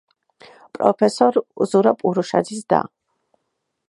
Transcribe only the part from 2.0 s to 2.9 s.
ურუშაძის და.